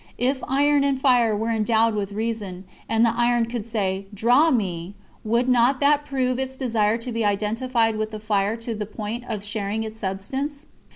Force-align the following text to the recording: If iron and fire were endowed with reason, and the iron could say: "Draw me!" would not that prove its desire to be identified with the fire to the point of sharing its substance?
If 0.17 0.43
iron 0.47 0.83
and 0.83 0.99
fire 0.99 1.35
were 1.37 1.51
endowed 1.51 1.93
with 1.93 2.11
reason, 2.13 2.63
and 2.89 3.05
the 3.05 3.13
iron 3.15 3.45
could 3.45 3.63
say: 3.63 4.07
"Draw 4.15 4.49
me!" 4.49 4.95
would 5.23 5.47
not 5.47 5.79
that 5.79 6.05
prove 6.05 6.39
its 6.39 6.55
desire 6.55 6.97
to 6.97 7.11
be 7.11 7.23
identified 7.23 7.95
with 7.99 8.09
the 8.09 8.19
fire 8.19 8.55
to 8.55 8.73
the 8.73 8.87
point 8.87 9.25
of 9.29 9.43
sharing 9.43 9.83
its 9.83 9.99
substance? 9.99 10.65